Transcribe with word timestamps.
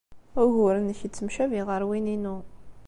Ugur-nnek 0.41 0.99
yettemcabi 1.03 1.61
ɣer 1.69 1.81
win-inu. 1.89 2.37